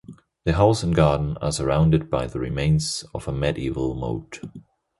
[0.45, 4.39] The house and garden are surrounded by the remains of a Medieval moat.